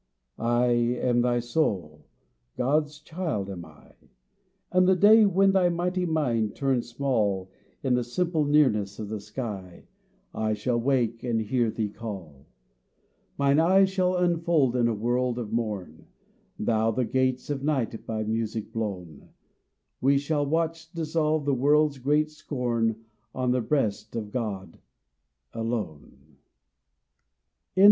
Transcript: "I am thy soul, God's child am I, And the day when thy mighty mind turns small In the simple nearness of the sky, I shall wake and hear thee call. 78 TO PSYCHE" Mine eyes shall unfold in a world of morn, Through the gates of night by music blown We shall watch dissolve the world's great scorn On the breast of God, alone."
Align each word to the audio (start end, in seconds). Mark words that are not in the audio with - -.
"I 0.39 0.65
am 0.69 1.21
thy 1.21 1.39
soul, 1.41 2.07
God's 2.57 2.97
child 2.97 3.51
am 3.51 3.65
I, 3.65 3.93
And 4.71 4.87
the 4.87 4.95
day 4.95 5.27
when 5.27 5.51
thy 5.51 5.69
mighty 5.69 6.07
mind 6.07 6.55
turns 6.55 6.89
small 6.89 7.51
In 7.83 7.93
the 7.93 8.03
simple 8.03 8.43
nearness 8.43 8.97
of 8.97 9.09
the 9.09 9.19
sky, 9.19 9.85
I 10.33 10.55
shall 10.55 10.81
wake 10.81 11.23
and 11.23 11.39
hear 11.39 11.69
thee 11.69 11.89
call. 11.91 12.31
78 12.33 12.37
TO 12.41 12.43
PSYCHE" 12.43 13.37
Mine 13.37 13.59
eyes 13.59 13.89
shall 13.91 14.15
unfold 14.15 14.75
in 14.75 14.87
a 14.87 14.93
world 14.95 15.37
of 15.37 15.53
morn, 15.53 16.07
Through 16.57 16.65
the 16.93 17.05
gates 17.07 17.51
of 17.51 17.63
night 17.63 18.03
by 18.07 18.23
music 18.23 18.71
blown 18.73 19.29
We 20.01 20.17
shall 20.17 20.47
watch 20.47 20.91
dissolve 20.93 21.45
the 21.45 21.53
world's 21.53 21.99
great 21.99 22.31
scorn 22.31 23.05
On 23.35 23.51
the 23.51 23.61
breast 23.61 24.15
of 24.15 24.31
God, 24.31 24.79
alone." 25.53 26.37